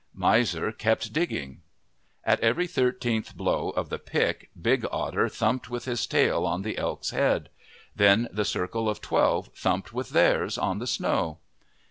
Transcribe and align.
Miser 0.15 0.71
kept 0.71 1.13
digging. 1.13 1.61
At 2.23 2.39
every 2.39 2.65
thirteenth 2.65 3.37
blow 3.37 3.69
of 3.69 3.89
the 3.89 3.99
pick 3.99 4.49
Big 4.59 4.83
Otter 4.91 5.29
thumped 5.29 5.69
with 5.69 5.85
his 5.85 6.07
tail 6.07 6.43
on 6.47 6.63
the 6.63 6.79
elk's 6.79 7.11
head. 7.11 7.49
Then 7.95 8.27
the 8.31 8.43
circle 8.43 8.89
of 8.89 8.99
twelve 8.99 9.49
thumped 9.55 9.93
with 9.93 10.09
theirs 10.09 10.57
on 10.57 10.79
the 10.79 10.87
snow. 10.87 11.37